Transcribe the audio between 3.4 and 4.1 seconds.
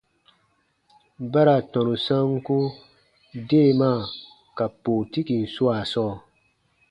deemaa